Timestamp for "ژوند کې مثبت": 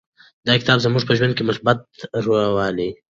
1.17-1.77